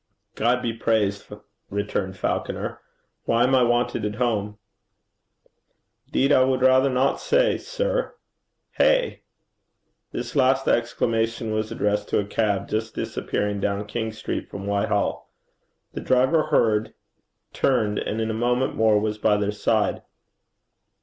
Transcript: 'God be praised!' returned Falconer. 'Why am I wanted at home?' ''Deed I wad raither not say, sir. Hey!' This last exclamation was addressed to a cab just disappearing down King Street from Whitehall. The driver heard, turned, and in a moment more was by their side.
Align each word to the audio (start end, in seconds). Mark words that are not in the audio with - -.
'God 0.33 0.63
be 0.63 0.73
praised!' 0.73 1.31
returned 1.69 2.17
Falconer. 2.17 2.79
'Why 3.25 3.43
am 3.43 3.53
I 3.53 3.61
wanted 3.61 4.03
at 4.03 4.15
home?' 4.15 4.57
''Deed 6.11 6.31
I 6.31 6.43
wad 6.43 6.63
raither 6.63 6.89
not 6.89 7.19
say, 7.21 7.59
sir. 7.59 8.15
Hey!' 8.71 9.21
This 10.11 10.35
last 10.35 10.67
exclamation 10.67 11.53
was 11.53 11.71
addressed 11.71 12.09
to 12.09 12.19
a 12.19 12.25
cab 12.25 12.67
just 12.67 12.95
disappearing 12.95 13.59
down 13.59 13.85
King 13.85 14.11
Street 14.11 14.49
from 14.49 14.65
Whitehall. 14.65 15.29
The 15.93 16.01
driver 16.01 16.45
heard, 16.47 16.95
turned, 17.53 17.99
and 17.99 18.19
in 18.19 18.31
a 18.31 18.33
moment 18.33 18.73
more 18.73 18.99
was 18.99 19.19
by 19.19 19.37
their 19.37 19.51
side. 19.51 20.01